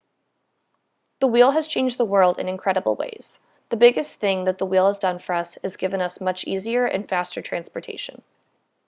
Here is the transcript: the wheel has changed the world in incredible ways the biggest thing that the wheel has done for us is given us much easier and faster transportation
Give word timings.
the 1.19 1.27
wheel 1.27 1.51
has 1.51 1.67
changed 1.67 1.99
the 1.99 2.05
world 2.05 2.39
in 2.39 2.49
incredible 2.49 2.95
ways 2.95 3.39
the 3.69 3.77
biggest 3.77 4.19
thing 4.19 4.45
that 4.45 4.57
the 4.57 4.65
wheel 4.65 4.87
has 4.87 4.97
done 4.97 5.19
for 5.19 5.35
us 5.35 5.57
is 5.57 5.77
given 5.77 6.01
us 6.01 6.19
much 6.19 6.43
easier 6.45 6.87
and 6.87 7.07
faster 7.07 7.39
transportation 7.43 8.23